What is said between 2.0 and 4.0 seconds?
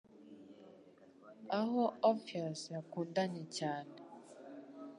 Orpheus yakundanye cyane